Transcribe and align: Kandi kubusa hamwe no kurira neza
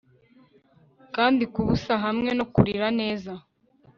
Kandi 1.15 1.43
kubusa 1.53 1.93
hamwe 2.03 2.29
no 2.37 2.45
kurira 2.53 2.87
neza 2.99 3.33